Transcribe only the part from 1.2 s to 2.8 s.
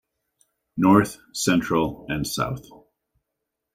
Central and South.